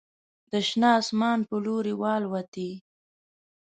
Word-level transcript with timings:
د 0.51 0.53
شنه 0.67 0.89
اسمان 1.01 1.39
په 1.49 1.55
لوري 1.65 1.93
والوتې 2.01 2.71